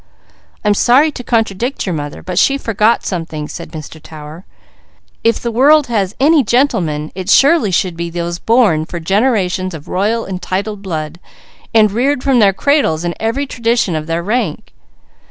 [0.65, 4.01] "I'm sorry to contradict your mother, but she forgot something," said Mr.
[4.01, 4.45] Tower.
[5.23, 9.87] "If the world has any gentlemen it surely should be those born for generations of
[9.87, 11.19] royal and titled blood,
[11.71, 14.73] and reared from their cradles in every tradition of their rank.